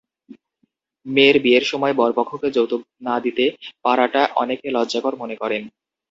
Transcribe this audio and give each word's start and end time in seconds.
মেয়ের 1.05 1.37
বিয়ের 1.43 1.65
সময় 1.71 1.93
বরপক্ষকে 1.99 2.47
যৌতুক 2.55 2.81
না 3.07 3.15
দিতে 3.25 3.45
পারাটা 3.85 4.21
অনেকে 4.41 4.67
লজ্জাকর 4.75 5.13
মনে 5.21 5.35
করেন। 5.41 5.63